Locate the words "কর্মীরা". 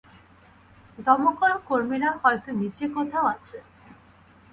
1.67-2.11